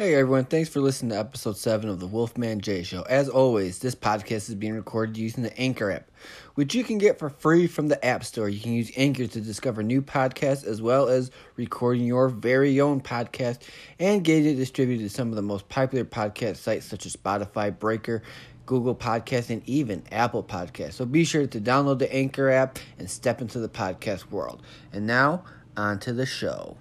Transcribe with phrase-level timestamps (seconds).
[0.00, 3.02] Hey everyone, thanks for listening to episode 7 of the Wolfman J Show.
[3.02, 6.08] As always, this podcast is being recorded using the Anchor app,
[6.54, 8.48] which you can get for free from the App Store.
[8.48, 13.00] You can use Anchor to discover new podcasts as well as recording your very own
[13.00, 13.58] podcast
[13.98, 17.76] and get it distributed to some of the most popular podcast sites such as Spotify,
[17.76, 18.22] Breaker,
[18.66, 20.92] Google Podcasts, and even Apple Podcasts.
[20.92, 24.62] So be sure to download the Anchor app and step into the podcast world.
[24.92, 25.42] And now,
[25.76, 26.76] on to the show.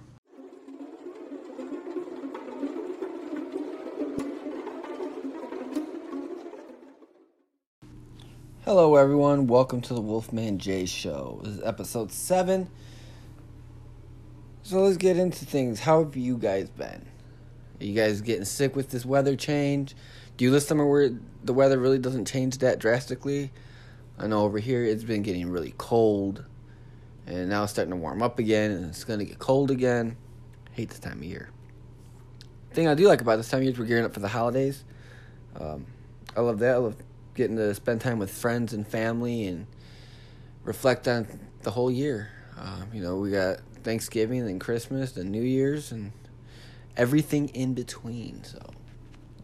[8.67, 9.47] Hello, everyone.
[9.47, 11.39] Welcome to the Wolfman J Show.
[11.41, 12.69] This is episode 7.
[14.63, 15.79] So let's get into things.
[15.79, 17.05] How have you guys been?
[17.79, 19.95] Are you guys getting sick with this weather change?
[20.35, 23.53] Do you live somewhere where the weather really doesn't change that drastically?
[24.19, 26.43] I know over here it's been getting really cold,
[27.25, 30.17] and now it's starting to warm up again, and it's going to get cold again.
[30.73, 31.51] hate this time of year.
[32.73, 34.27] thing I do like about this time of year is we're gearing up for the
[34.27, 34.83] holidays.
[35.57, 35.85] Um,
[36.35, 36.73] I love that.
[36.73, 36.97] I love
[37.37, 39.67] getting to spend time with friends and family and
[40.63, 41.27] reflect on
[41.61, 42.29] the whole year.
[42.59, 46.11] Um, you know, we got Thanksgiving and Christmas and New Year's and
[46.97, 48.43] everything in between.
[48.43, 48.59] So,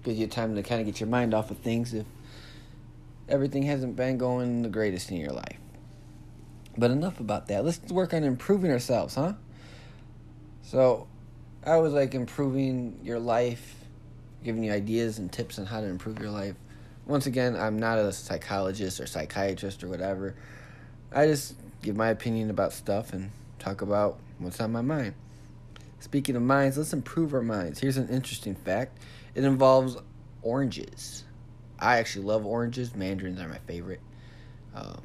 [0.04, 2.06] gives you time to kind of get your mind off of things if
[3.30, 5.58] everything hasn't been going the greatest in your life.
[6.78, 7.64] But enough about that.
[7.64, 9.34] Let's work on improving ourselves, huh?
[10.64, 11.08] So,
[11.64, 13.76] I was like improving your life,
[14.44, 16.56] giving you ideas and tips on how to improve your life
[17.06, 20.36] once again, I'm not a psychologist or psychiatrist or whatever.
[21.12, 25.14] I just give my opinion about stuff and talk about what's on my mind.
[26.00, 27.80] Speaking of minds, let's improve our minds.
[27.80, 29.00] Here's an interesting fact
[29.36, 29.98] it involves
[30.42, 31.24] oranges.
[31.80, 32.96] I actually love oranges.
[32.96, 34.02] Mandarins are my favorite.
[34.76, 35.02] Um,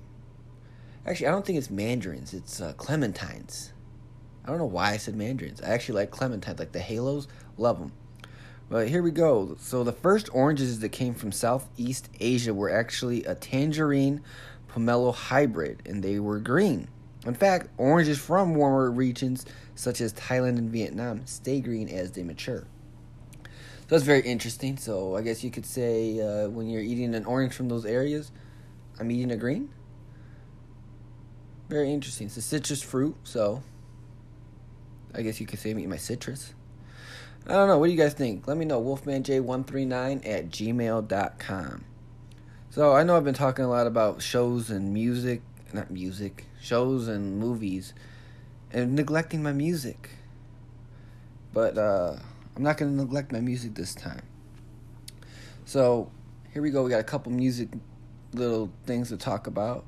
[1.06, 3.70] actually, I don't think it's mandarins, it's uh, clementines.
[4.44, 5.60] I don't know why I said mandarins.
[5.60, 7.28] I actually like clementines, like the halos.
[7.58, 7.92] Love them.
[8.70, 9.56] But here we go.
[9.60, 14.22] So the first oranges that came from Southeast Asia were actually a tangerine
[14.68, 16.88] pomelo hybrid, and they were green.
[17.26, 22.22] In fact, oranges from warmer regions such as Thailand and Vietnam stay green as they
[22.22, 22.66] mature.
[23.42, 24.76] So that's very interesting.
[24.76, 28.30] So I guess you could say uh, when you're eating an orange from those areas,
[29.00, 29.70] I'm eating a green.
[31.68, 32.26] Very interesting.
[32.26, 33.62] It's a citrus fruit, so
[35.14, 36.54] I guess you could say I'm eating my citrus.
[37.48, 37.78] I don't know.
[37.78, 38.46] What do you guys think?
[38.46, 38.82] Let me know.
[38.82, 41.84] WolfmanJ139 at gmail.com.
[42.68, 45.40] So I know I've been talking a lot about shows and music,
[45.72, 47.94] not music, shows and movies,
[48.70, 50.10] and neglecting my music.
[51.54, 52.16] But uh,
[52.54, 54.22] I'm not going to neglect my music this time.
[55.64, 56.10] So
[56.52, 56.82] here we go.
[56.82, 57.70] We got a couple music
[58.34, 59.86] little things to talk about.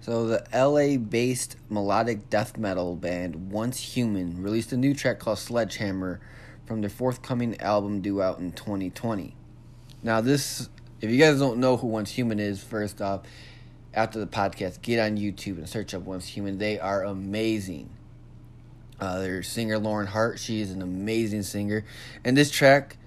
[0.00, 6.20] So the LA-based melodic death metal band Once Human released a new track called Sledgehammer
[6.68, 9.34] from their forthcoming album due out in 2020.
[10.02, 10.68] Now, this,
[11.00, 13.22] if you guys don't know who Once Human is, first off,
[13.94, 16.58] after the podcast, get on YouTube and search up Once Human.
[16.58, 17.88] They are amazing.
[19.00, 21.84] Uh, their singer Lauren Hart, she is an amazing singer,
[22.24, 22.98] and this track,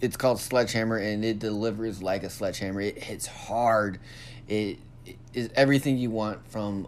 [0.00, 2.82] it's called Sledgehammer, and it delivers like a sledgehammer.
[2.82, 3.98] It hits hard.
[4.46, 6.86] It, it is everything you want from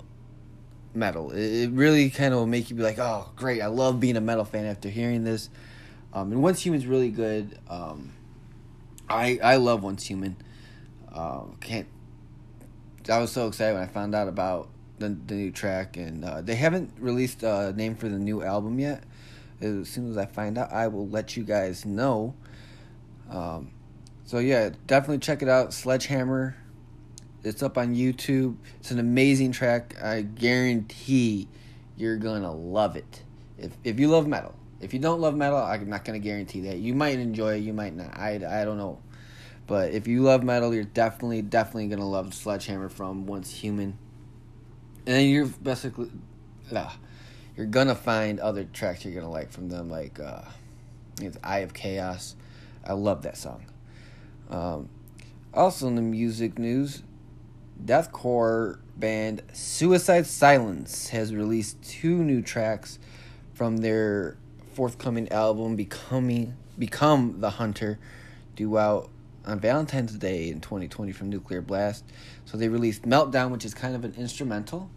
[0.94, 1.30] metal.
[1.30, 3.62] It, it really kind of will make you be like, oh, great!
[3.62, 5.48] I love being a metal fan after hearing this.
[6.12, 7.58] Um, and Once Human's really good.
[7.68, 8.12] Um,
[9.08, 10.36] I I love Once Human.
[11.12, 11.86] Uh, can't.
[13.10, 16.40] I was so excited when I found out about the the new track, and uh,
[16.40, 19.04] they haven't released a name for the new album yet.
[19.60, 22.34] As soon as I find out, I will let you guys know.
[23.30, 23.72] Um,
[24.24, 25.72] so yeah, definitely check it out.
[25.72, 26.56] Sledgehammer.
[27.44, 28.56] It's up on YouTube.
[28.80, 29.94] It's an amazing track.
[30.02, 31.48] I guarantee
[31.96, 33.22] you're gonna love it.
[33.56, 36.78] If if you love metal, if you don't love metal, I'm not gonna guarantee that.
[36.78, 38.16] You might enjoy it, you might not.
[38.16, 38.98] I, I don't know.
[39.66, 43.98] But if you love metal, you're definitely definitely gonna love Sledgehammer from Once Human.
[45.06, 46.10] And then you're basically,
[46.72, 46.92] uh,
[47.56, 50.42] you're gonna find other tracks you're gonna like from them, like uh,
[51.20, 52.36] it's Eye of Chaos.
[52.86, 53.66] I love that song.
[54.48, 54.88] Um,
[55.52, 57.02] also in the music news,
[57.84, 62.98] deathcore band Suicide Silence has released two new tracks
[63.52, 64.36] from their
[64.78, 67.98] forthcoming album becoming become the hunter
[68.54, 69.10] due out
[69.44, 72.04] on valentine's day in 2020 from nuclear blast.
[72.44, 74.88] So they released meltdown which is kind of an instrumental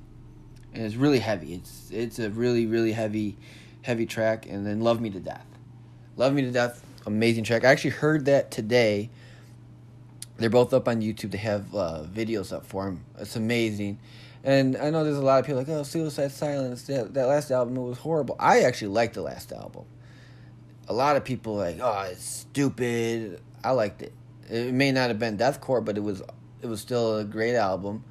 [0.71, 1.55] and it's really heavy.
[1.55, 3.39] It's it's a really really heavy
[3.81, 5.47] heavy track and then love me to death.
[6.15, 7.65] Love me to death amazing track.
[7.65, 9.09] I actually heard that today.
[10.37, 11.31] They're both up on youtube.
[11.31, 13.97] They have uh, videos up for them it's amazing
[14.43, 17.51] and I know there's a lot of people like, oh, Suicide Silence, that, that last
[17.51, 18.35] album it was horrible.
[18.39, 19.85] I actually liked the last album.
[20.87, 23.39] a lot of people like, oh, it's stupid.
[23.63, 24.13] I liked it.
[24.49, 26.21] It may not have been deathcore, but it was
[26.61, 28.03] it was still a great album.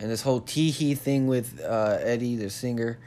[0.00, 2.98] And this whole Teehee thing with uh, Eddie, the singer,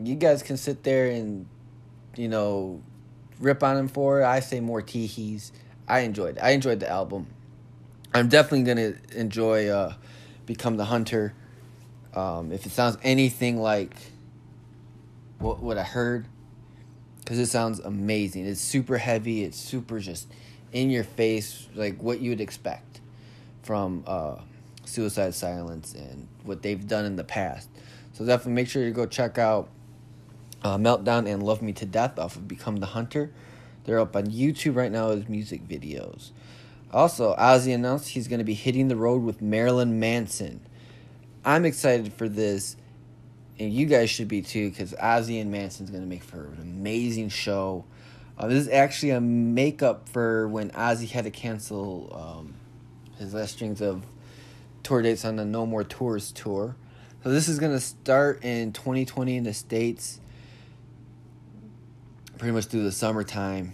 [0.00, 1.46] you guys can sit there and,
[2.16, 2.82] you know,
[3.40, 4.24] rip on him for it.
[4.24, 5.50] I say more Teehees.
[5.88, 6.42] I enjoyed it.
[6.42, 7.26] I enjoyed the album.
[8.14, 9.94] I'm definitely gonna enjoy uh,
[10.46, 11.34] Become the Hunter.
[12.14, 13.94] Um, if it sounds anything like
[15.38, 16.26] what what I heard,
[17.20, 18.46] because it sounds amazing.
[18.46, 19.44] It's super heavy.
[19.44, 20.32] It's super just
[20.72, 23.00] in your face, like what you would expect
[23.62, 24.36] from uh,
[24.84, 27.68] Suicide Silence and what they've done in the past.
[28.12, 29.68] So definitely make sure you go check out
[30.62, 33.30] uh, Meltdown and Love Me to Death off of Become the Hunter.
[33.84, 36.30] They're up on YouTube right now as music videos.
[36.92, 40.60] Also, Ozzy announced he's going to be hitting the road with Marilyn Manson.
[41.44, 42.76] I'm excited for this,
[43.58, 46.58] and you guys should be too, because Ozzy and Manson's going to make for an
[46.60, 47.84] amazing show.
[48.36, 52.54] Uh, this is actually a makeup for when Ozzy had to cancel um,
[53.18, 54.04] his last strings of
[54.82, 56.76] tour dates on the No More Tours tour.
[57.22, 60.20] So this is going to start in 2020 in the States
[62.36, 63.72] pretty much through the summertime.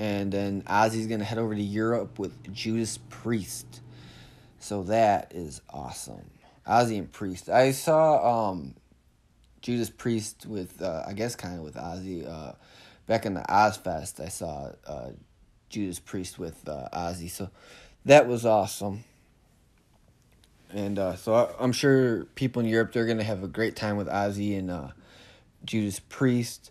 [0.00, 3.82] And then Ozzy's going to head over to Europe with Judas Priest.
[4.58, 6.30] So that is awesome.
[6.66, 7.50] Ozzy and Priest.
[7.50, 8.76] I saw um,
[9.60, 12.26] Judas Priest with, uh, I guess, kind of with Ozzy.
[12.26, 12.52] Uh,
[13.06, 15.10] back in the Ozzfest, I saw uh,
[15.68, 17.28] Judas Priest with uh, Ozzy.
[17.28, 17.50] So
[18.06, 19.04] that was awesome.
[20.72, 23.76] And uh, so I, am sure people in Europe, they're going to have a great
[23.76, 24.88] time with Ozzy and uh,
[25.62, 26.70] Judas Priest.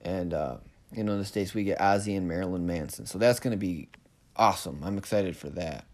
[0.00, 0.56] And, uh,
[0.92, 3.06] you know, in the States, we get Ozzy and Marilyn Manson.
[3.06, 3.88] So that's going to be
[4.36, 4.80] awesome.
[4.84, 5.84] I'm excited for that.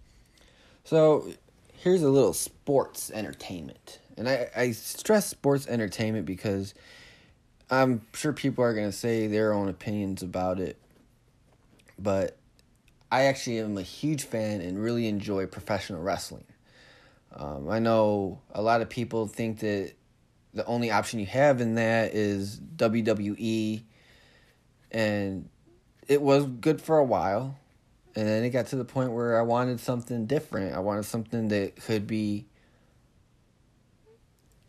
[0.85, 1.33] So
[1.73, 4.01] here's a little sports entertainment.
[4.17, 6.75] And I, I stress sports entertainment because
[7.71, 10.79] I'm sure people are going to say their own opinions about it.
[11.99, 12.37] But
[13.11, 16.45] I actually am a huge fan and really enjoy professional wrestling.
[17.35, 19.93] Um, I know a lot of people think that
[20.55, 23.83] the only option you have in that is WWE
[24.91, 25.49] and
[26.09, 27.59] it was good for a while
[28.17, 30.75] and then it got to the point where I wanted something different.
[30.75, 32.47] I wanted something that could be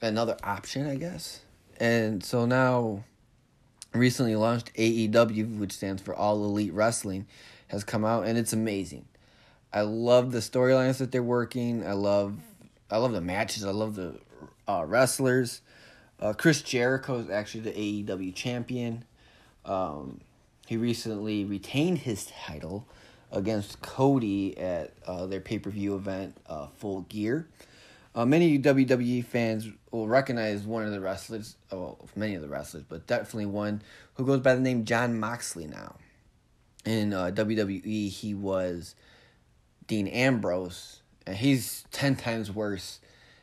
[0.01, 1.39] another option, I guess.
[1.79, 3.05] And so now
[3.93, 7.25] recently launched AEW, which stands for All Elite Wrestling,
[7.69, 9.05] has come out and it's amazing.
[9.71, 11.87] I love the storylines that they're working.
[11.87, 12.35] I love
[12.91, 13.63] I love the matches.
[13.63, 14.19] I love the
[14.67, 15.61] uh, wrestlers.
[16.19, 19.05] Uh, Chris Jericho is actually the AEW champion.
[19.67, 20.21] Um,
[20.65, 22.87] he recently retained his title
[23.31, 27.47] against Cody at uh, their pay per view event, uh, Full Gear.
[28.15, 32.83] Uh, many WWE fans will recognize one of the wrestlers, well, many of the wrestlers,
[32.83, 33.81] but definitely one
[34.15, 35.97] who goes by the name Jon Moxley now.
[36.83, 38.95] In uh, WWE, he was
[39.85, 42.99] Dean Ambrose, and he's 10 times worse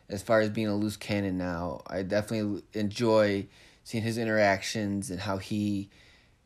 [0.08, 1.82] as far as being a loose cannon now.
[1.86, 3.46] I definitely enjoy
[3.84, 5.90] seeing his interactions and how he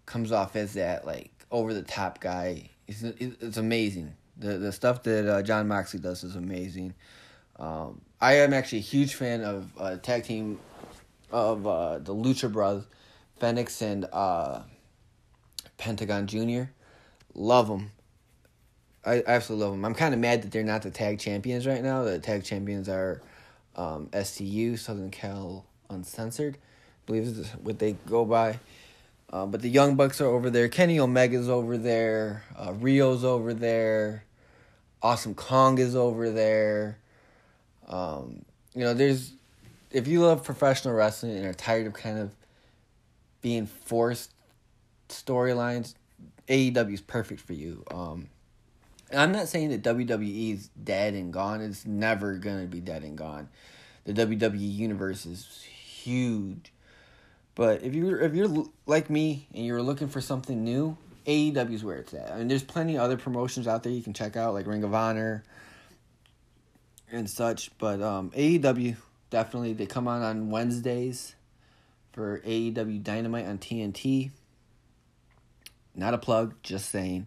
[0.09, 2.71] comes off as that like over the top guy.
[2.89, 4.15] It's it's amazing.
[4.39, 6.95] The the stuff that uh, Jon Moxley does is amazing.
[7.57, 10.59] Um, I am actually a huge fan of uh, tag team
[11.31, 12.87] of uh, the Lucha Brothers,
[13.39, 14.63] Fenix and uh,
[15.77, 16.73] Pentagon Junior.
[17.35, 17.93] Love them.
[19.05, 19.85] I absolutely love them.
[19.85, 22.03] I'm kind of mad that they're not the tag champions right now.
[22.05, 23.21] The tag champions are
[23.77, 28.59] um, SCU, Southern Cal Uncensored, I believe is what they go by.
[29.31, 30.69] Uh, but the Young Bucks are over there.
[30.69, 32.45] Kenny Omega's over there.
[32.57, 34.25] Uh, Riho's over there.
[35.03, 36.99] Awesome Kong is over there.
[37.87, 38.45] Um,
[38.75, 39.33] you know, there's
[39.91, 42.31] if you love professional wrestling and are tired of kind of
[43.41, 44.33] being forced
[45.09, 45.95] storylines,
[46.49, 47.85] AEW is perfect for you.
[47.91, 48.29] Um,
[49.15, 51.61] I'm not saying that WWE is dead and gone.
[51.61, 53.49] It's never gonna be dead and gone.
[54.05, 56.73] The WWE universe is huge
[57.59, 60.97] but if you're if you're like me and you're looking for something new,
[61.27, 62.31] AEW is where it's at.
[62.31, 64.85] I mean, there's plenty of other promotions out there you can check out, like Ring
[64.85, 65.43] of Honor
[67.11, 67.77] and such.
[67.77, 68.95] But um, AEW
[69.31, 71.35] definitely they come on on Wednesdays
[72.13, 74.31] for AEW Dynamite on TNT.
[75.97, 77.27] Not a plug, just saying.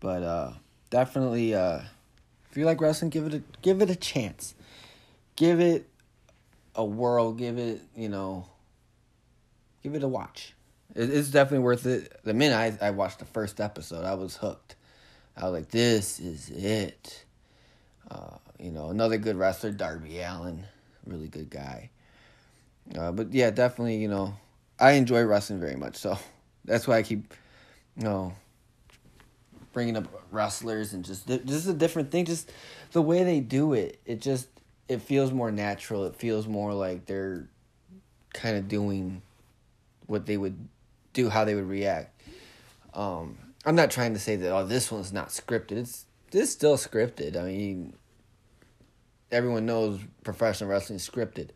[0.00, 0.52] But uh,
[0.88, 1.80] definitely, uh,
[2.50, 4.54] if you like wrestling, give it a give it a chance.
[5.36, 5.86] Give it
[6.74, 7.34] a whirl.
[7.34, 8.46] Give it you know
[9.82, 10.54] give it a watch.
[10.94, 12.20] it's definitely worth it.
[12.24, 14.76] The minute I, I watched the first episode, I was hooked.
[15.36, 17.24] I was like, this is it.
[18.10, 20.64] Uh, you know, another good wrestler, Darby Allin,
[21.06, 21.90] really good guy.
[22.98, 24.34] Uh, but yeah, definitely, you know,
[24.78, 25.96] I enjoy wrestling very much.
[25.96, 26.18] So
[26.64, 27.34] That's why I keep,
[27.96, 28.32] you know,
[29.72, 32.24] bringing up wrestlers and just just a different thing.
[32.24, 32.52] Just
[32.92, 34.48] the way they do it, it just
[34.88, 36.04] it feels more natural.
[36.04, 37.48] It feels more like they're
[38.32, 39.22] kind of doing
[40.10, 40.68] what they would
[41.12, 42.20] do, how they would react.
[42.92, 45.72] Um, I'm not trying to say that oh this one's not scripted.
[45.72, 47.36] It's it's still scripted.
[47.36, 47.94] I mean,
[49.30, 51.50] everyone knows professional wrestling is scripted,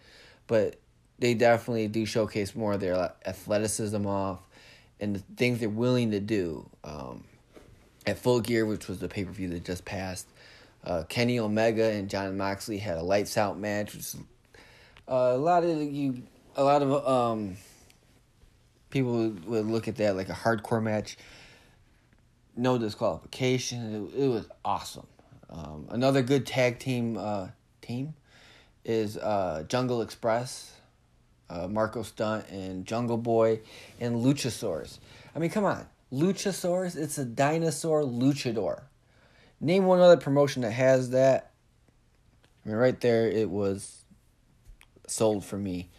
[0.47, 0.77] but
[1.19, 4.41] they definitely do showcase more of their athleticism off
[5.01, 6.69] and the things they're willing to do.
[6.83, 7.25] Um,
[8.07, 10.29] at Full Gear, which was the pay per view that just passed,
[10.85, 14.15] uh, Kenny Omega and Jon Moxley had a lights out match, which
[15.09, 16.23] uh, a lot of you,
[16.57, 17.57] a lot of um,
[18.95, 21.19] people would, look at that like a hardcore match.
[22.57, 24.11] No disqualification.
[24.15, 25.09] It, it was awesome.
[25.51, 27.49] Um, another good tag team uh,
[27.83, 28.15] team
[28.85, 30.75] is uh, Jungle Express,
[31.51, 33.61] uh, Marko Stunt and Jungle Boy,
[34.01, 35.01] and Luchasaurus.
[35.35, 35.87] I mean, come on.
[36.13, 38.83] Luchasaurus, it's a dinosaur luchador.
[39.61, 41.51] Name one other promotion that has that.
[42.65, 44.05] I mean, right there, it was
[45.09, 45.91] sold for me.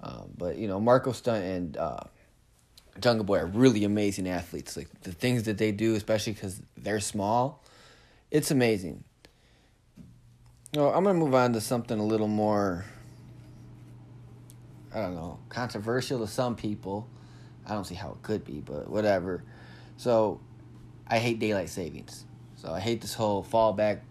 [0.00, 2.04] Um, but, you know, Marko Stunt and uh,
[3.00, 4.76] Jungle Boy are really amazing athletes.
[4.76, 7.62] Like, the things that they do, especially because they're small,
[8.30, 9.04] it's amazing.
[10.74, 12.84] Know, I'm to move on to something a little more,
[14.94, 17.08] I don't know, controversial to some people.
[17.66, 19.42] I don't see how it could be, but whatever.
[19.96, 20.40] So
[21.06, 22.24] I hate daylight savings.
[22.56, 24.02] So I hate this whole fall back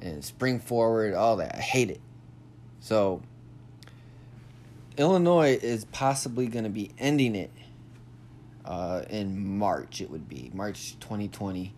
[0.00, 1.56] and spring forward, all that.
[1.56, 2.00] I hate it.
[2.80, 3.22] So
[4.96, 7.50] Illinois is possibly going to be ending it
[8.64, 10.00] uh, in March.
[10.00, 11.74] It would be March 2020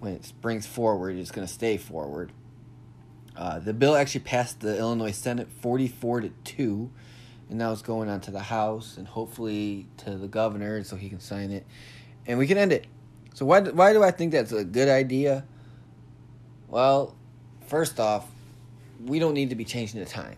[0.00, 1.16] when it springs forward.
[1.16, 2.32] It's going to stay forward.
[3.36, 6.90] Uh, the bill actually passed the Illinois Senate 44 to 2,
[7.48, 11.08] and now it's going on to the House and hopefully to the governor so he
[11.08, 11.66] can sign it
[12.26, 12.86] and we can end it.
[13.34, 15.44] So why why do I think that's a good idea?
[16.68, 17.14] Well,
[17.66, 18.26] first off,
[19.04, 20.36] we don't need to be changing the time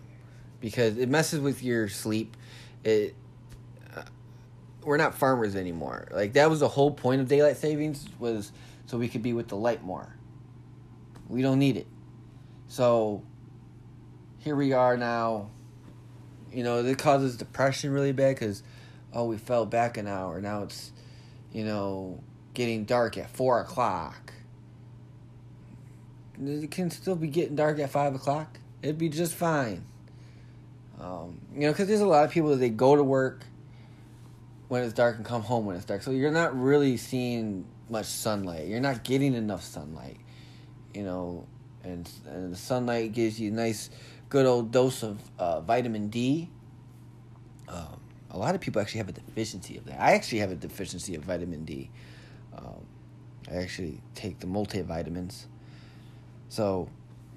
[0.59, 2.35] because it messes with your sleep.
[2.83, 3.15] It
[4.87, 6.07] we're not farmers anymore.
[6.11, 8.53] Like that was the whole point of daylight savings was
[8.85, 10.15] so we could be with the light more.
[11.27, 11.87] We don't need it.
[12.67, 13.21] So
[14.39, 15.49] here we are now.
[16.53, 18.63] You know, it causes depression really bad because
[19.11, 20.39] oh, we fell back an hour.
[20.39, 20.93] Now it's
[21.51, 24.31] you know, getting dark at four o'clock.
[26.41, 28.57] It can still be getting dark at five o'clock.
[28.81, 29.83] It'd be just fine.
[30.97, 33.43] Um, you know, because there's a lot of people that they go to work
[34.67, 36.01] when it's dark and come home when it's dark.
[36.03, 38.67] So you're not really seeing much sunlight.
[38.67, 40.17] You're not getting enough sunlight.
[40.93, 41.45] You know,
[41.83, 43.89] and and the sunlight gives you a nice,
[44.29, 46.49] good old dose of uh, vitamin D.
[47.67, 47.99] Um,
[48.31, 49.99] a lot of people actually have a deficiency of that.
[49.99, 51.89] I actually have a deficiency of vitamin D.
[52.57, 52.85] Um,
[53.49, 55.45] I actually take the multivitamins.
[56.49, 56.89] So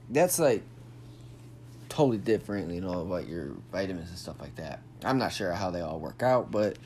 [0.09, 0.63] that's like
[1.89, 4.81] totally different, you know, about your vitamins and stuff like that.
[5.05, 6.77] I'm not sure how they all work out, but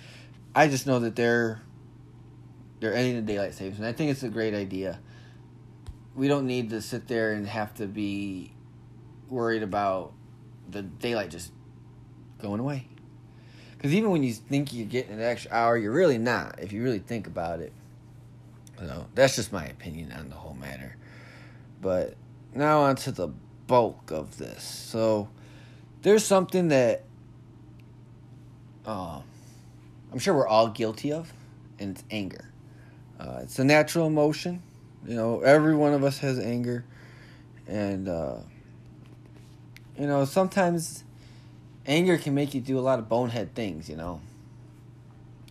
[0.54, 1.61] I just know that they're
[2.80, 5.00] they're ending the daylight savings, and I think it's a great idea.
[6.14, 8.52] We don't need to sit there and have to be
[9.28, 10.12] worried about
[10.70, 11.52] the daylight just
[12.40, 12.87] going away.
[13.76, 16.58] Because even when you think you're getting an extra hour, you're really not.
[16.61, 17.73] If you really think about it.
[18.78, 20.96] So that's just my opinion on the whole matter.
[21.80, 22.14] But
[22.54, 23.28] now on to the
[23.66, 24.62] bulk of this.
[24.62, 25.28] So
[26.02, 27.02] there's something that
[28.87, 29.20] uh,
[30.14, 31.33] I'm sure we're all guilty of,
[31.80, 32.49] and it's anger.
[33.18, 34.62] Uh, it's a natural emotion.
[35.04, 36.85] You know, every one of us has anger,
[37.66, 38.37] and uh,
[39.99, 41.02] you know sometimes
[41.85, 44.21] anger can make you do a lot of bonehead things, you know.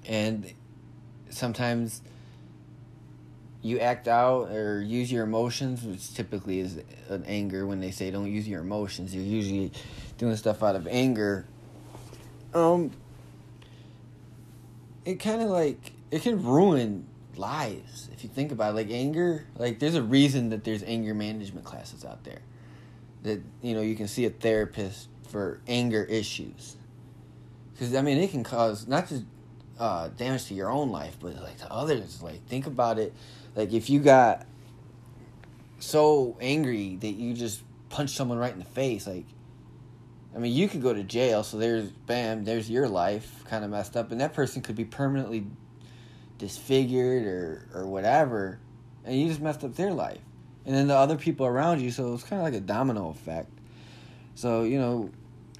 [0.07, 0.53] And
[1.29, 2.01] sometimes
[3.61, 6.79] you act out or use your emotions, which typically is
[7.09, 9.13] an anger when they say don't use your emotions.
[9.13, 9.73] You're usually
[10.17, 11.45] doing stuff out of anger.
[12.53, 12.91] Um
[15.05, 17.05] it kind of like it can ruin
[17.35, 18.75] lives if you think about it.
[18.75, 22.41] Like anger, like there's a reason that there's anger management classes out there.
[23.23, 26.75] That you know, you can see a therapist for anger issues.
[27.73, 29.23] Because, I mean, it can cause not just
[29.79, 32.21] uh, damage to your own life, but like to others.
[32.21, 33.13] Like, think about it.
[33.55, 34.45] Like, if you got
[35.79, 39.25] so angry that you just punched someone right in the face, like,
[40.35, 43.69] I mean, you could go to jail, so there's, bam, there's your life kind of
[43.69, 45.45] messed up, and that person could be permanently
[46.39, 48.59] disfigured or, or whatever,
[49.05, 50.21] and you just messed up their life.
[50.65, 53.51] And then the other people around you, so it's kind of like a domino effect.
[54.33, 55.11] So, you know,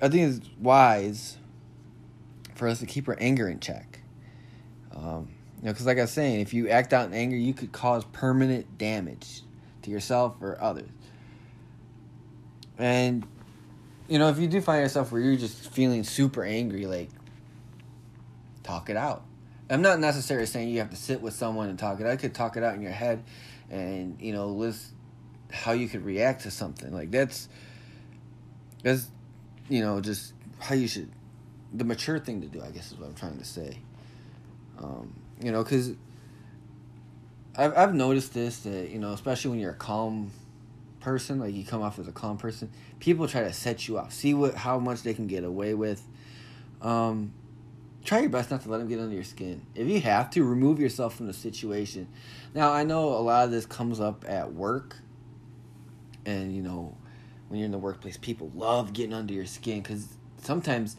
[0.02, 1.38] I think it's wise
[2.56, 4.00] for us to keep our anger in check.
[4.96, 7.54] Um, You know, because like I was saying, if you act out in anger, you
[7.54, 9.44] could cause permanent damage
[9.84, 10.90] to yourself or others.
[12.78, 13.26] And
[14.08, 17.10] you know, if you do find yourself where you're just feeling super angry, like
[18.64, 19.24] talk it out.
[19.70, 22.12] I'm not necessarily saying you have to sit with someone and talk it out.
[22.12, 23.24] I could talk it out in your head
[23.70, 24.92] and, you know, list
[25.52, 26.92] how you could react to something.
[26.92, 27.48] Like that's
[28.84, 29.10] that's
[29.70, 31.10] you know, just how you should
[31.74, 33.78] the mature thing to do, I guess is what I'm trying to say.
[34.80, 35.94] Um, you know, cuz
[37.56, 40.32] I've I've noticed this that, you know, especially when you're a calm
[41.04, 44.14] person, like you come off as a calm person, people try to set you off,
[44.14, 46.02] see what how much they can get away with.
[46.82, 47.34] Um,
[48.04, 49.62] try your best not to let them get under your skin.
[49.76, 52.08] If you have to, remove yourself from the situation.
[52.56, 54.98] Now, I know a lot of this comes up at work,
[56.26, 56.98] and you know,
[57.50, 60.08] when you're in the workplace, people love getting under your skin because
[60.42, 60.96] sometimes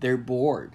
[0.00, 0.72] they're bored,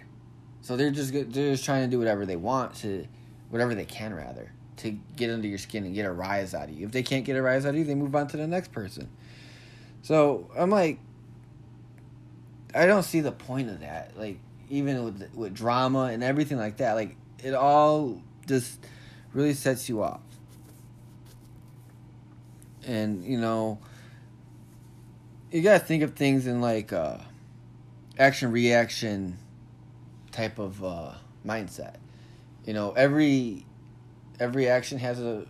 [0.61, 3.07] so they're just they're just trying to do whatever they want to,
[3.49, 6.77] whatever they can rather to get under your skin and get a rise out of
[6.77, 6.85] you.
[6.85, 8.71] If they can't get a rise out of you, they move on to the next
[8.71, 9.09] person.
[10.03, 10.99] So I'm like,
[12.73, 14.17] I don't see the point of that.
[14.17, 18.79] Like even with with drama and everything like that, like it all just
[19.33, 20.21] really sets you off.
[22.85, 23.79] And you know,
[25.51, 27.17] you gotta think of things in like uh,
[28.17, 29.37] action reaction
[30.31, 31.13] type of uh,
[31.45, 31.95] mindset.
[32.65, 33.65] You know, every
[34.39, 35.45] every action has a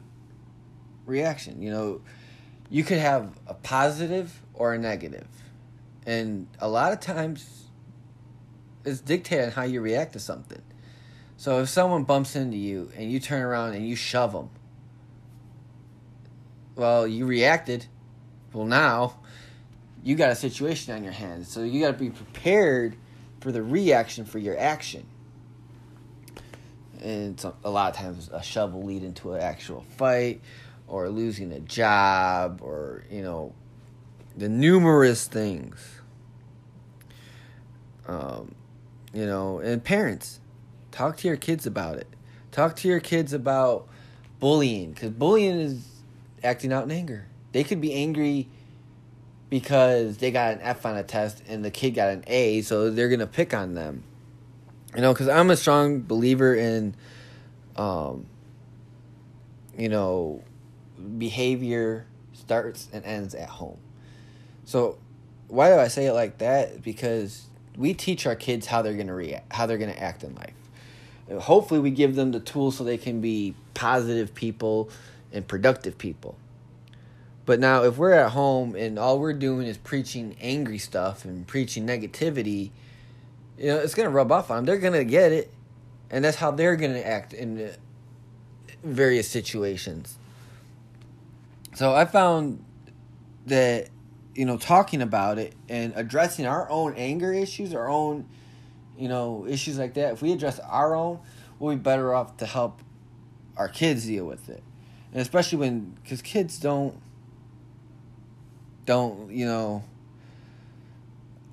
[1.05, 1.61] reaction.
[1.61, 2.01] You know,
[2.69, 5.27] you could have a positive or a negative.
[6.05, 7.65] And a lot of times
[8.85, 10.61] it's dictated how you react to something.
[11.35, 14.49] So if someone bumps into you and you turn around and you shove them,
[16.75, 17.85] well, you reacted.
[18.53, 19.19] Well, now
[20.03, 21.49] you got a situation on your hands.
[21.49, 22.95] So you got to be prepared
[23.41, 25.05] for the reaction for your action
[27.01, 30.41] and a lot of times a shove will lead into an actual fight
[30.87, 33.53] or losing a job or you know
[34.35, 36.01] the numerous things.
[38.07, 38.55] Um,
[39.13, 40.39] you know and parents
[40.91, 42.07] talk to your kids about it.
[42.51, 43.87] Talk to your kids about
[44.39, 45.87] bullying because bullying is
[46.43, 47.25] acting out in anger.
[47.51, 48.47] They could be angry
[49.49, 52.89] because they got an f on a test and the kid got an a so
[52.89, 54.03] they're gonna pick on them
[54.95, 56.95] you know, because I'm a strong believer in,
[57.75, 58.25] um,
[59.77, 60.43] you know,
[61.17, 63.77] behavior starts and ends at home.
[64.65, 64.97] So,
[65.47, 66.81] why do I say it like that?
[66.81, 67.45] Because
[67.77, 70.53] we teach our kids how they're gonna react, how they're gonna act in life.
[71.41, 74.89] Hopefully, we give them the tools so they can be positive people
[75.31, 76.37] and productive people.
[77.45, 81.47] But now, if we're at home and all we're doing is preaching angry stuff and
[81.47, 82.71] preaching negativity,
[83.57, 84.65] you know, it's gonna rub off on them.
[84.65, 85.51] They're gonna get it,
[86.09, 87.71] and that's how they're gonna act in
[88.83, 90.17] various situations.
[91.75, 92.63] So I found
[93.47, 93.89] that
[94.35, 98.27] you know talking about it and addressing our own anger issues, our own
[98.97, 100.13] you know issues like that.
[100.13, 101.19] If we address our own,
[101.59, 102.81] we'll be better off to help
[103.55, 104.63] our kids deal with it,
[105.11, 107.01] and especially when because kids don't
[108.85, 109.83] don't you know.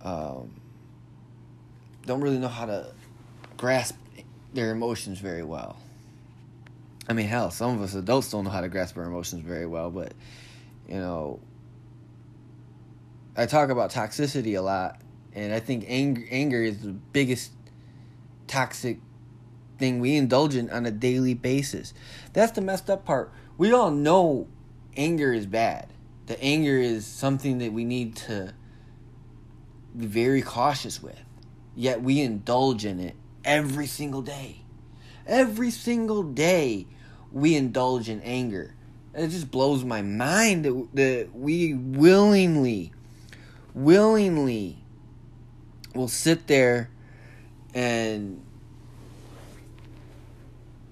[0.02, 0.60] Um,
[2.06, 2.92] don't really know how to
[3.56, 3.96] grasp
[4.52, 5.76] their emotions very well.
[7.08, 9.66] I mean, hell, some of us adults don't know how to grasp our emotions very
[9.66, 10.12] well, but
[10.88, 11.40] you know,
[13.36, 15.00] I talk about toxicity a lot,
[15.34, 17.52] and I think anger anger is the biggest
[18.46, 19.00] toxic
[19.78, 21.92] thing we indulge in on a daily basis.
[22.32, 23.32] That's the messed up part.
[23.58, 24.46] We all know
[24.96, 25.88] anger is bad.
[26.26, 28.54] The anger is something that we need to
[29.96, 31.18] be very cautious with
[31.76, 34.62] yet we indulge in it every single day.
[35.26, 36.86] Every single day,
[37.32, 38.74] we indulge in anger.
[39.14, 42.92] It just blows my mind that, that we willingly,
[43.74, 44.78] willingly
[45.94, 46.90] will sit there
[47.74, 48.42] and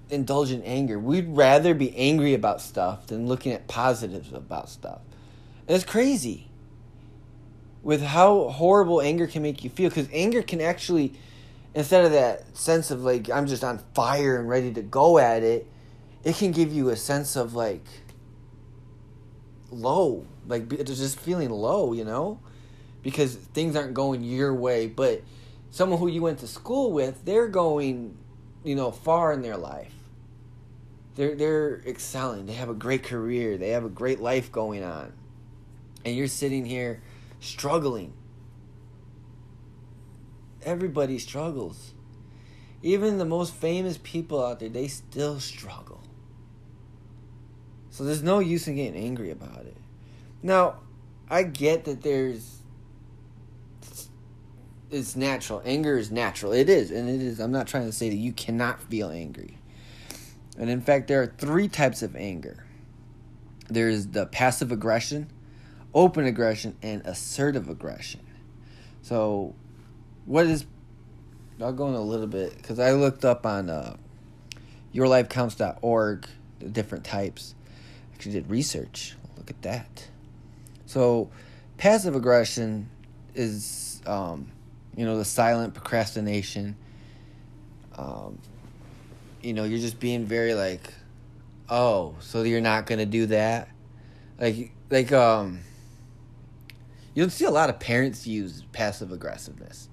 [0.09, 0.97] indulge in anger.
[0.97, 5.01] We'd rather be angry about stuff than looking at positives about stuff.
[5.67, 6.49] It's crazy
[7.83, 11.13] with how horrible anger can make you feel because anger can actually
[11.75, 15.43] instead of that sense of like i'm just on fire and ready to go at
[15.43, 15.67] it
[16.23, 17.85] it can give you a sense of like
[19.69, 22.39] low like just feeling low you know?
[23.01, 25.21] Because things aren't going your way but
[25.71, 28.17] someone who you went to school with they're going
[28.63, 29.93] you know far in their life.
[31.15, 32.45] They're they're excelling.
[32.45, 33.57] They have a great career.
[33.57, 35.13] They have a great life going on.
[36.05, 37.01] And you're sitting here
[37.43, 38.13] struggling.
[40.63, 41.93] Everybody struggles.
[42.81, 46.01] Even the most famous people out there, they still struggle.
[47.89, 49.77] So there's no use in getting angry about it.
[50.41, 50.79] Now,
[51.29, 52.59] I get that there's
[54.93, 55.61] it's natural.
[55.65, 56.51] Anger is natural.
[56.51, 57.39] It is, and it is.
[57.39, 59.57] I'm not trying to say that you cannot feel angry.
[60.57, 62.63] And in fact, there are three types of anger.
[63.69, 65.31] There's the passive aggression,
[65.93, 68.21] open aggression, and assertive aggression.
[69.01, 69.55] So,
[70.25, 70.65] what is?
[71.61, 73.95] I'll go in a little bit because I looked up on uh,
[74.93, 76.27] YourLifeCounts.org
[76.59, 77.55] the different types.
[78.13, 79.15] Actually, did research.
[79.37, 80.07] Look at that.
[80.85, 81.29] So,
[81.77, 82.89] passive aggression
[83.35, 84.51] is, um,
[84.95, 86.75] you know, the silent procrastination.
[87.97, 88.39] Um,
[89.41, 90.93] you know, you're just being very like,
[91.69, 93.67] oh, so you're not gonna do that,
[94.39, 95.59] like, like, um,
[97.13, 99.89] you'll see a lot of parents use passive aggressiveness,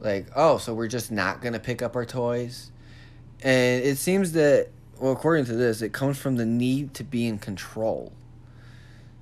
[0.00, 2.70] like, oh, so we're just not gonna pick up our toys,
[3.42, 7.26] and it seems that, well, according to this, it comes from the need to be
[7.26, 8.12] in control.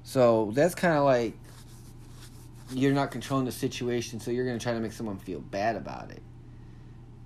[0.02, 1.34] So that's kind of like
[2.72, 5.76] you're not controlling the situation, so you're going to try to make someone feel bad
[5.76, 6.22] about it.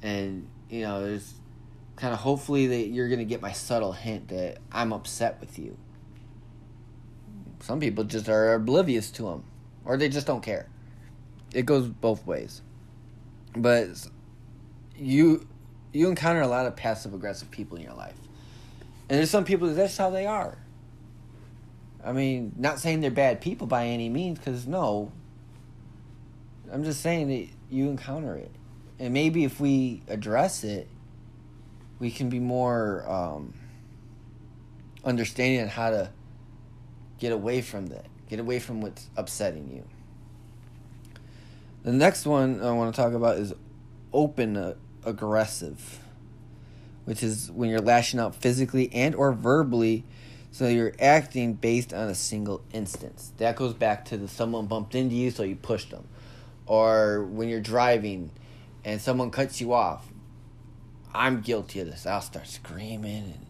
[0.02, 1.34] And, you know, there's
[1.96, 5.58] kind of hopefully that you're going to get my subtle hint that I'm upset with
[5.58, 5.76] you.
[7.60, 9.44] Some people just are oblivious to them,
[9.90, 10.68] or they just don't care.
[11.52, 12.62] It goes both ways.
[13.56, 13.88] But
[14.96, 15.48] you
[15.92, 18.14] you encounter a lot of passive aggressive people in your life.
[19.08, 20.56] And there's some people that's how they are.
[22.04, 25.10] I mean, not saying they're bad people by any means, because no.
[26.72, 28.52] I'm just saying that you encounter it.
[29.00, 30.86] And maybe if we address it,
[31.98, 33.54] we can be more um,
[35.04, 36.10] understanding on how to
[37.18, 39.84] get away from that, get away from what's upsetting you.
[41.82, 43.52] The next one I want to talk about is
[44.12, 45.98] open uh, aggressive,
[47.04, 50.04] which is when you're lashing out physically and or verbally
[50.52, 53.32] so you're acting based on a single instance.
[53.38, 56.08] That goes back to the someone bumped into you, so you pushed them.
[56.66, 58.30] Or when you're driving
[58.84, 60.06] and someone cuts you off.
[61.12, 62.06] I'm guilty of this.
[62.06, 63.46] I'll start screaming and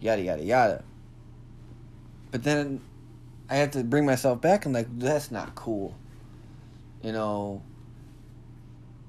[0.00, 0.84] yada yada yada.
[2.30, 2.80] But then
[3.50, 5.94] I have to bring myself back and like that's not cool.
[7.02, 7.62] You know,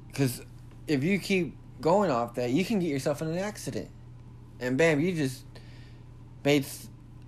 [0.07, 0.41] because
[0.87, 3.89] if you keep going off that, you can get yourself in an accident,
[4.59, 5.43] and bam, you just
[6.43, 6.65] made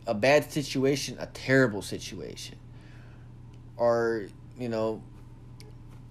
[0.07, 2.57] a bad situation a terrible situation.
[3.77, 4.27] Or,
[4.59, 5.01] you know,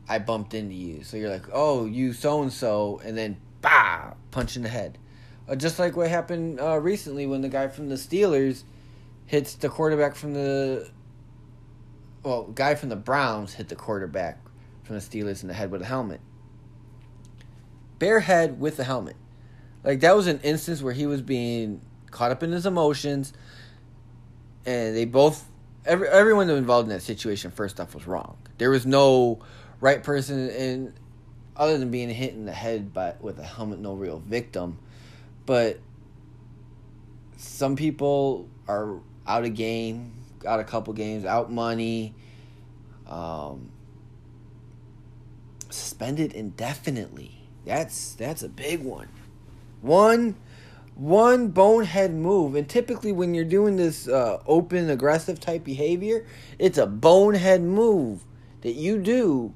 [0.08, 1.04] I bumped into you.
[1.04, 4.98] So you're like, oh, you so and so, and then, bah, punch in the head.
[5.48, 8.64] Uh, just like what happened uh, recently when the guy from the Steelers
[9.26, 10.90] hits the quarterback from the.
[12.22, 14.38] Well, guy from the Browns hit the quarterback
[14.84, 16.20] from the Steelers in the head with a helmet.
[17.98, 19.16] Bare head with the helmet.
[19.82, 21.80] Like, that was an instance where he was being
[22.10, 23.32] caught up in his emotions
[24.64, 25.48] and they both
[25.84, 28.36] every everyone involved in that situation first off was wrong.
[28.58, 29.40] There was no
[29.80, 30.94] right person in
[31.56, 34.78] other than being hit in the head by with a helmet, no real victim.
[35.44, 35.80] But
[37.36, 40.12] some people are out of game,
[40.46, 42.14] out a couple games, out money,
[43.06, 43.70] um,
[45.70, 47.38] suspended indefinitely.
[47.64, 49.08] That's that's a big one.
[49.80, 50.36] One
[50.94, 52.54] one bonehead move.
[52.54, 56.26] And typically, when you're doing this uh, open, aggressive type behavior,
[56.58, 58.24] it's a bonehead move
[58.62, 59.54] that you do,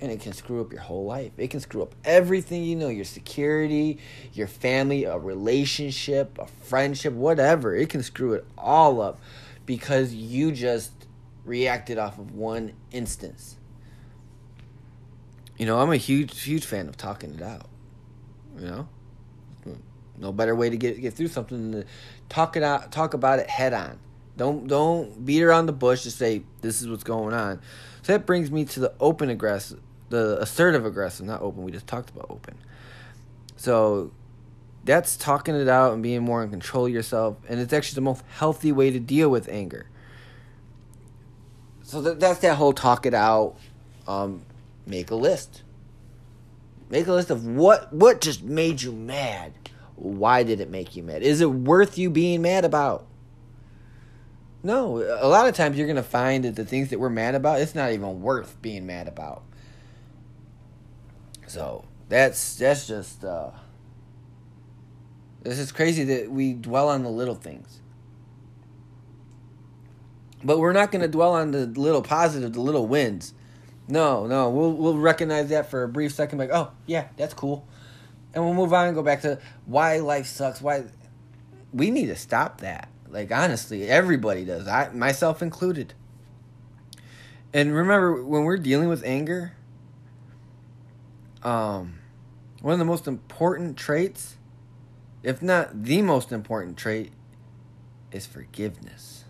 [0.00, 1.32] and it can screw up your whole life.
[1.36, 3.98] It can screw up everything you know your security,
[4.32, 7.74] your family, a relationship, a friendship, whatever.
[7.74, 9.20] It can screw it all up
[9.66, 10.92] because you just
[11.44, 13.56] reacted off of one instance.
[15.56, 17.68] You know, I'm a huge, huge fan of talking it out.
[18.56, 18.88] You know?
[20.20, 21.88] No better way to get get through something than to
[22.28, 23.98] talk it out, talk about it head on.
[24.36, 27.60] Don't don't beat around the bush to say this is what's going on.
[28.02, 31.62] So that brings me to the open aggressive, the assertive aggressive, not open.
[31.62, 32.54] We just talked about open.
[33.56, 34.12] So
[34.84, 38.02] that's talking it out and being more in control of yourself, and it's actually the
[38.02, 39.88] most healthy way to deal with anger.
[41.82, 43.56] So that, that's that whole talk it out.
[44.06, 44.42] Um,
[44.86, 45.62] make a list.
[46.90, 49.52] Make a list of what what just made you mad
[49.98, 51.22] why did it make you mad?
[51.22, 53.06] Is it worth you being mad about?
[54.62, 57.60] No, a lot of times you're to find that the things that we're mad about,
[57.60, 59.42] it's not even worth being mad about.
[61.48, 63.50] So, that's that's just uh
[65.42, 67.80] this is crazy that we dwell on the little things.
[70.42, 73.34] But we're not going to dwell on the little positive, the little wins.
[73.88, 77.66] No, no, we'll we'll recognize that for a brief second like, "Oh, yeah, that's cool."
[78.34, 80.60] and we'll move on and go back to why life sucks.
[80.60, 80.84] Why
[81.72, 82.88] we need to stop that.
[83.08, 84.68] Like honestly, everybody does.
[84.68, 85.94] I myself included.
[87.52, 89.54] And remember when we're dealing with anger,
[91.42, 91.98] um
[92.60, 94.36] one of the most important traits,
[95.22, 97.12] if not the most important trait,
[98.10, 99.24] is forgiveness.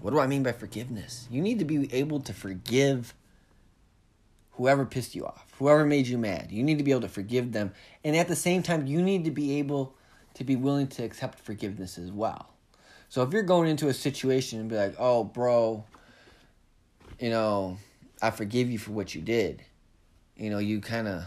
[0.00, 1.26] What do I mean by forgiveness?
[1.30, 3.14] You need to be able to forgive
[4.52, 6.48] whoever pissed you off, whoever made you mad.
[6.50, 7.72] You need to be able to forgive them.
[8.04, 9.94] And at the same time, you need to be able
[10.34, 12.50] to be willing to accept forgiveness as well.
[13.08, 15.84] So if you're going into a situation and be like, oh, bro,
[17.18, 17.78] you know,
[18.20, 19.62] I forgive you for what you did.
[20.38, 21.24] You know, you kind of,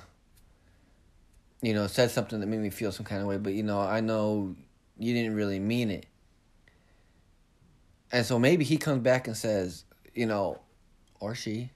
[1.62, 3.82] you know, said something that made me feel some kind of way, but, you know,
[3.82, 4.56] I know
[4.98, 6.06] you didn't really mean it.
[8.12, 10.60] And so maybe he comes back and says, you know,
[11.20, 11.70] or she,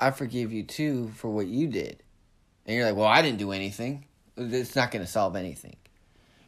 [0.00, 2.02] I forgive you too for what you did.
[2.66, 4.06] And you're like, well, I didn't do anything.
[4.36, 5.76] It's not going to solve anything.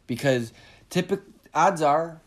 [0.07, 0.51] Because
[0.89, 1.21] typic
[1.53, 2.19] odds are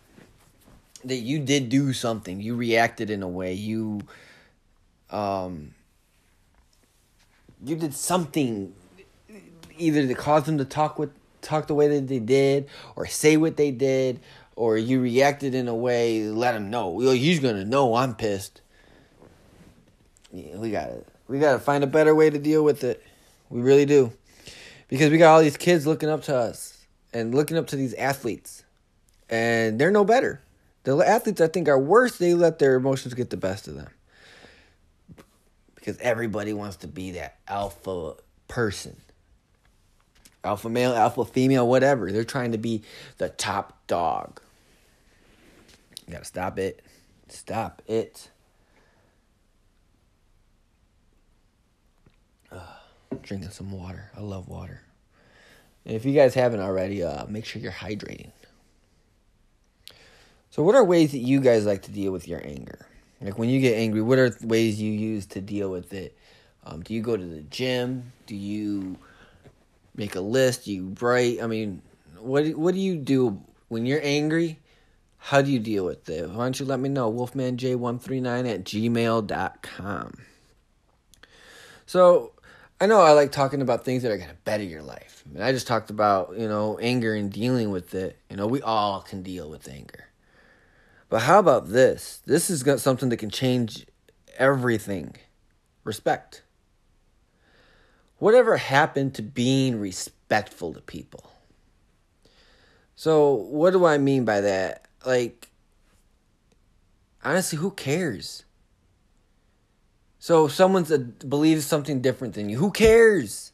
[1.05, 2.41] that you did do something.
[2.41, 3.55] You reacted in a way.
[3.55, 4.01] You
[5.11, 5.73] um
[7.64, 8.75] you did something
[9.79, 11.11] either to cause them to talk with
[11.42, 14.21] talk the way that they did or say what they did
[14.57, 16.99] or you reacted in a way let them know.
[16.99, 18.61] He's gonna know i'm pissed.
[20.33, 23.03] Yeah, we gotta we gotta find a better way to deal with it.
[23.49, 24.12] We really do.
[24.88, 27.95] Because we got all these kids looking up to us and looking up to these
[27.95, 28.64] athletes
[29.29, 30.40] and they're no better.
[30.85, 32.19] The athletes i think are worse.
[32.19, 33.90] They let their emotions get the best of them
[35.87, 38.14] because everybody wants to be that alpha
[38.49, 38.96] person
[40.46, 42.12] alpha male, alpha female, whatever.
[42.12, 42.83] They're trying to be
[43.18, 44.40] the top dog.
[46.07, 46.83] You gotta stop it.
[47.29, 48.31] Stop it.
[52.53, 52.61] Uh,
[53.22, 54.11] drinking some water.
[54.16, 54.83] I love water.
[55.85, 58.31] And if you guys haven't already, uh, make sure you're hydrating.
[60.51, 62.87] So, what are ways that you guys like to deal with your anger?
[63.21, 66.17] Like when you get angry, what are ways you use to deal with it?
[66.65, 68.13] Um, do you go to the gym?
[68.27, 68.99] Do you
[69.95, 70.65] make a list?
[70.65, 71.43] Do you write?
[71.43, 71.81] I mean,
[72.19, 74.59] what what do you do when you're angry?
[75.19, 76.29] How do you deal with it?
[76.29, 77.13] Why don't you let me know?
[77.13, 80.13] WolfmanJ139 at gmail.com.
[81.87, 82.33] So,
[82.81, 85.25] I know I like talking about things that are going to better your life.
[85.27, 88.19] I, mean, I just talked about, you know, anger and dealing with it.
[88.31, 90.06] You know, we all can deal with anger.
[91.09, 92.21] But how about this?
[92.27, 93.87] This is something that can change
[94.38, 95.16] everything
[95.85, 96.42] respect.
[98.19, 101.31] Whatever happened to being respectful to people?
[102.95, 104.87] So, what do I mean by that?
[105.07, 105.49] like
[107.25, 108.45] honestly who cares
[110.19, 110.85] so if someone
[111.29, 113.53] believes something different than you who cares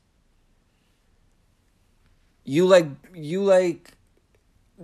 [2.44, 3.92] you like you like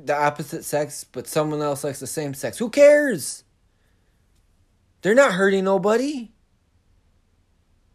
[0.04, 3.44] the opposite sex but someone else likes the same sex who cares
[5.02, 6.30] they're not hurting nobody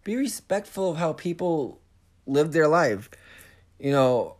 [0.03, 1.79] be respectful of how people
[2.25, 3.09] live their life
[3.79, 4.35] you know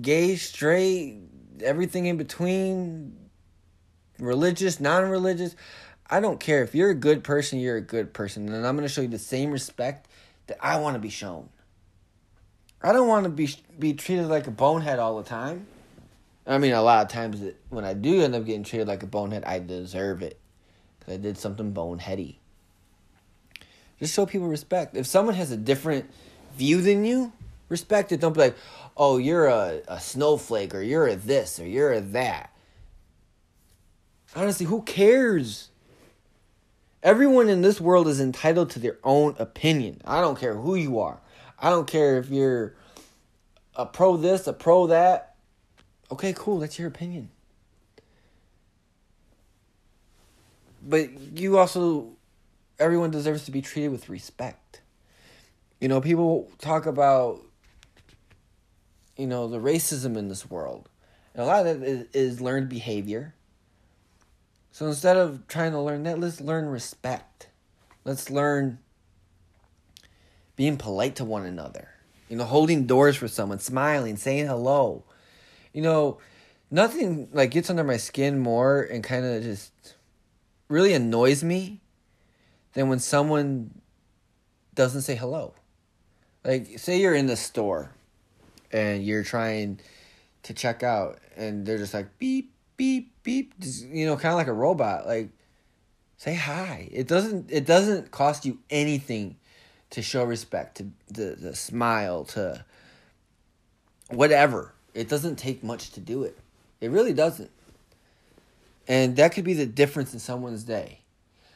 [0.00, 1.20] gay straight
[1.62, 3.16] everything in between
[4.18, 5.54] religious, non religious.
[6.08, 6.62] I don't care.
[6.62, 8.52] If you're a good person, you're a good person.
[8.52, 10.08] And I'm going to show you the same respect
[10.46, 11.48] that I want to be shown.
[12.82, 15.66] I don't want to be be treated like a bonehead all the time.
[16.46, 19.06] I mean, a lot of times when I do end up getting treated like a
[19.06, 20.38] bonehead, I deserve it
[20.98, 22.36] because I did something boneheady.
[23.98, 24.96] Just show people respect.
[24.96, 26.10] If someone has a different
[26.56, 27.32] view than you,
[27.68, 28.20] respect it.
[28.20, 28.56] Don't be like,
[28.96, 32.50] oh, you're a, a snowflake or you're a this or you're a that.
[34.34, 35.68] Honestly, who cares?
[37.02, 40.00] Everyone in this world is entitled to their own opinion.
[40.04, 41.20] I don't care who you are.
[41.58, 42.74] I don't care if you're
[43.76, 45.31] a pro this, a pro that.
[46.12, 46.60] Okay, cool.
[46.60, 47.30] That's your opinion.
[50.84, 52.10] But you also,
[52.78, 54.82] everyone deserves to be treated with respect.
[55.80, 57.40] You know, people talk about,
[59.16, 60.88] you know, the racism in this world.
[61.34, 63.34] And a lot of that is, is learned behavior
[64.72, 67.48] so instead of trying to learn that, let's learn respect.
[68.04, 68.78] Let's learn
[70.56, 71.90] being polite to one another.
[72.30, 75.04] You know, holding doors for someone, smiling, saying hello.
[75.72, 76.18] You know,
[76.70, 79.72] nothing like gets under my skin more and kind of just
[80.68, 81.80] really annoys me
[82.74, 83.80] than when someone
[84.74, 85.54] doesn't say hello.
[86.44, 87.90] Like, say you're in the store
[88.72, 89.80] and you're trying
[90.42, 94.48] to check out and they're just like beep beep beep you know kind of like
[94.48, 95.28] a robot like
[96.16, 99.36] say hi it doesn't it doesn't cost you anything
[99.92, 102.64] to show respect, to, the to smile, to
[104.08, 104.72] whatever.
[104.94, 106.38] It doesn't take much to do it.
[106.80, 107.50] It really doesn't.
[108.88, 111.00] And that could be the difference in someone's day.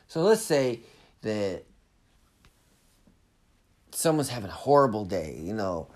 [0.08, 0.80] So let's say
[1.22, 1.64] that
[3.90, 5.88] someone's having a horrible day, you know,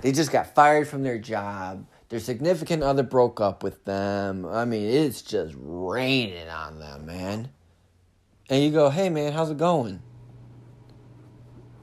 [0.00, 4.46] they just got fired from their job, their significant other broke up with them.
[4.46, 7.48] I mean, it's just raining on them, man.
[8.48, 10.00] And you go, hey, man, how's it going?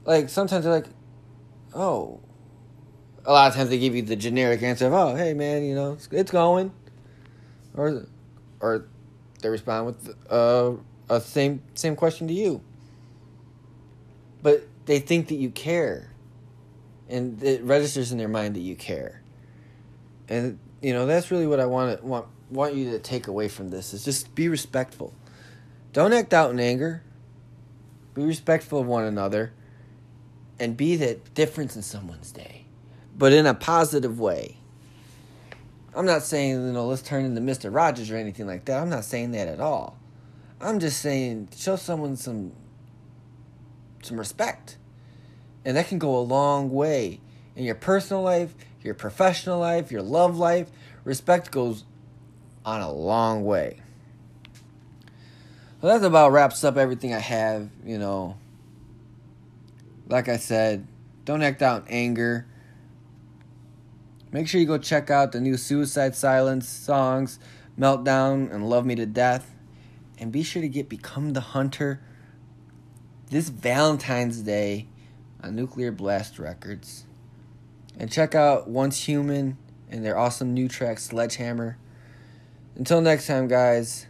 [0.04, 0.88] Like, sometimes they're like,
[1.74, 2.20] oh.
[3.26, 5.74] A lot of times they give you the generic answer of, oh, hey, man, you
[5.74, 6.72] know, it's, it's going.
[7.74, 8.06] Or,
[8.60, 8.86] or
[9.42, 10.72] they respond with uh,
[11.08, 12.62] a same same question to you.
[14.42, 16.12] But they think that you care,
[17.08, 19.22] and it registers in their mind that you care.
[20.28, 23.48] And you know that's really what I want to want want you to take away
[23.48, 25.14] from this is just be respectful.
[25.92, 27.02] Don't act out in anger.
[28.14, 29.52] Be respectful of one another,
[30.58, 32.65] and be that difference in someone's day,
[33.16, 34.56] but in a positive way.
[35.94, 37.74] I'm not saying, you know, let's turn into Mr.
[37.74, 38.82] Rogers or anything like that.
[38.82, 39.98] I'm not saying that at all.
[40.60, 42.52] I'm just saying show someone some
[44.02, 44.76] some respect.
[45.64, 47.20] And that can go a long way
[47.56, 50.68] in your personal life, your professional life, your love life.
[51.04, 51.84] Respect goes
[52.64, 53.80] on a long way.
[55.80, 58.36] Well, that about wraps up everything I have, you know.
[60.08, 60.86] Like I said,
[61.24, 62.46] don't act out in anger
[64.36, 67.38] Make sure you go check out the new Suicide Silence songs,
[67.80, 69.54] Meltdown and Love Me to Death.
[70.18, 72.02] And be sure to get Become the Hunter
[73.30, 74.88] this Valentine's Day
[75.42, 77.06] on Nuclear Blast Records.
[77.98, 79.56] And check out Once Human
[79.88, 81.78] and their awesome new track, Sledgehammer.
[82.74, 84.06] Until next time, guys,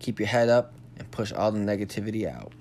[0.00, 2.52] keep your head up and push all the negativity out.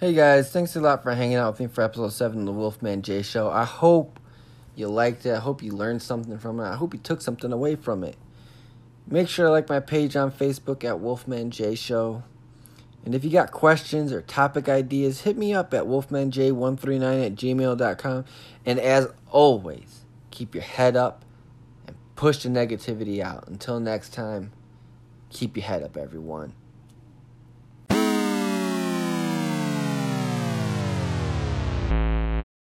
[0.00, 2.52] Hey guys, thanks a lot for hanging out with me for episode 7 of the
[2.52, 3.50] Wolfman J Show.
[3.50, 4.18] I hope
[4.74, 5.34] you liked it.
[5.36, 6.64] I hope you learned something from it.
[6.64, 8.16] I hope you took something away from it.
[9.06, 12.22] Make sure to like my page on Facebook at Wolfman J Show.
[13.04, 18.24] And if you got questions or topic ideas, hit me up at wolfmanj139 at gmail.com.
[18.64, 21.26] And as always, keep your head up
[21.86, 23.46] and push the negativity out.
[23.48, 24.52] Until next time,
[25.28, 26.54] keep your head up, everyone.